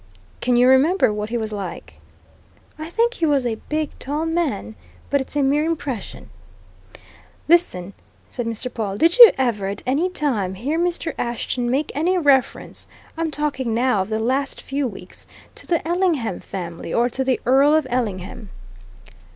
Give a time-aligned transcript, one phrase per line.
[0.41, 1.99] "Can you remember what he was like?"
[2.79, 4.73] "I think he was a big, tall man
[5.11, 6.31] but it's a mere impression."
[7.47, 7.93] "Listen!"
[8.27, 8.73] said Mr.
[8.73, 8.97] Pawle.
[8.97, 11.13] "Did you ever, at any time, hear Mr.
[11.19, 16.39] Ashton make any reference I'm talking now of the last few weeks to the Ellingham
[16.39, 18.49] family, or to the Earl of Ellingham?"